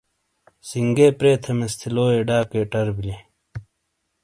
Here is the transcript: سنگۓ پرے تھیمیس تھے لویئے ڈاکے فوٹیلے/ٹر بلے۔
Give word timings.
سنگۓ 0.69 0.99
پرے 1.17 1.31
تھیمیس 1.43 1.73
تھے 1.79 1.87
لویئے 1.95 2.21
ڈاکے 2.27 2.59
فوٹیلے/ٹر 2.61 2.85
بلے۔ 2.95 3.15